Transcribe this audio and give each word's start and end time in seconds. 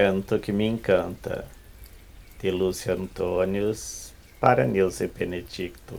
Canto 0.00 0.38
que 0.38 0.52
me 0.52 0.64
encanta, 0.64 1.44
de 2.40 2.52
Lúcio 2.52 2.92
Antônios 2.92 4.12
para 4.38 4.64
Nilce 4.64 5.08
Benedicto. 5.08 5.98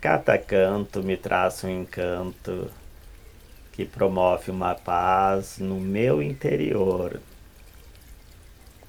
Cada 0.00 0.36
canto 0.38 1.04
me 1.04 1.16
traz 1.16 1.62
um 1.62 1.68
encanto 1.68 2.68
que 3.70 3.84
promove 3.84 4.50
uma 4.50 4.74
paz 4.74 5.58
no 5.58 5.78
meu 5.78 6.20
interior. 6.20 7.20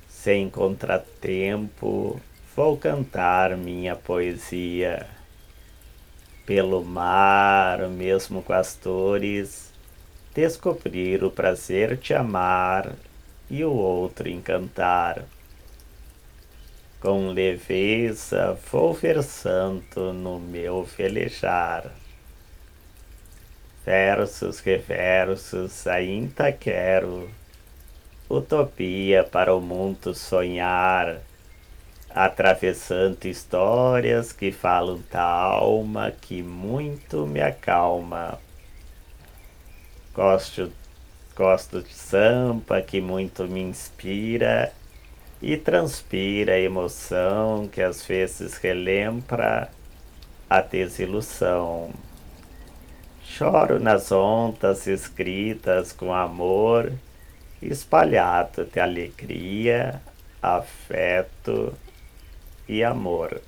Sem 0.09 0.50
contratempo, 0.50 2.20
vou 2.55 2.76
cantar 2.76 3.55
minha 3.55 3.95
poesia. 3.95 5.05
Pelo 6.44 6.83
mar, 6.83 7.88
mesmo 7.88 8.42
com 8.42 8.53
as 8.53 8.76
dores, 8.83 9.72
descobrir 10.34 11.24
o 11.24 11.32
prazer 11.32 11.98
de 11.98 12.14
amar 12.14 12.94
e 13.50 13.64
o 13.66 13.72
outro 13.72 14.30
encantar. 14.30 15.26
Com 17.00 17.30
leveza 17.30 18.58
vou 18.72 18.94
versando 18.94 20.14
no 20.14 20.40
meu 20.40 20.84
velejar. 20.84 21.92
Versos, 23.84 24.60
reversos, 24.60 25.88
ainda 25.88 26.52
quero. 26.52 27.30
Utopia 28.30 29.23
para 29.23 29.54
o 29.54 29.60
mundo 29.60 30.14
sonhar, 30.14 31.20
atravessando 32.10 33.26
histórias 33.26 34.32
que 34.32 34.52
falam 34.52 35.04
da 35.12 35.23
alma 35.23 36.12
que 36.12 36.44
muito 36.44 37.26
me 37.26 37.42
acalma. 37.42 38.40
Gosto, 40.14 40.70
gosto 41.36 41.82
de 41.82 41.94
samba 41.94 42.82
que 42.82 42.99
muito 42.99 43.45
me 43.45 43.61
inspira 43.61 44.73
e 45.42 45.55
transpira 45.55 46.54
a 46.54 46.60
emoção 46.60 47.70
que 47.70 47.82
às 47.82 48.05
vezes 48.05 48.58
relembra 48.58 49.70
a 50.49 50.61
desilusão. 50.61 51.92
Choro 53.23 53.80
nas 53.80 54.11
ondas 54.11 54.86
escritas 54.86 55.94
com 55.94 56.14
amor, 56.14 56.92
espalhado 57.61 58.66
de 58.66 58.82
alegria, 58.82 60.02
afeto 60.42 61.73
e 62.67 62.83
amor. 62.83 63.42